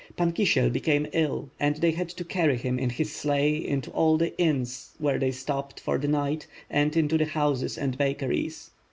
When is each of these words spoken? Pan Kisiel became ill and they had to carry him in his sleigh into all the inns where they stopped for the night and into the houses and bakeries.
Pan 0.17 0.31
Kisiel 0.33 0.71
became 0.71 1.05
ill 1.13 1.51
and 1.59 1.75
they 1.75 1.91
had 1.91 2.09
to 2.09 2.25
carry 2.25 2.57
him 2.57 2.79
in 2.79 2.89
his 2.89 3.11
sleigh 3.11 3.53
into 3.63 3.91
all 3.91 4.17
the 4.17 4.35
inns 4.39 4.95
where 4.97 5.19
they 5.19 5.29
stopped 5.29 5.79
for 5.79 5.99
the 5.99 6.07
night 6.07 6.47
and 6.71 6.97
into 6.97 7.19
the 7.19 7.25
houses 7.25 7.77
and 7.77 7.99
bakeries. 7.99 8.71